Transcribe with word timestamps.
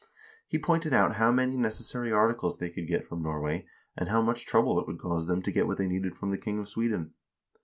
He 0.47 0.57
pointed 0.57 0.93
out 0.93 1.17
how 1.17 1.31
many 1.31 1.55
necessary 1.55 2.11
articles 2.11 2.57
they 2.57 2.71
could 2.71 2.87
get 2.87 3.07
from 3.07 3.21
Norway, 3.21 3.67
and 3.95 4.09
how 4.09 4.23
much 4.23 4.47
trouble 4.47 4.79
it 4.79 4.87
would 4.87 4.97
cause 4.97 5.27
them 5.27 5.43
to 5.43 5.51
get 5.51 5.67
what 5.67 5.77
they 5.77 5.85
needed 5.87 6.17
from 6.17 6.29
the 6.31 6.39
king 6.39 6.57
of 6.57 6.67
Sweden. 6.67 7.13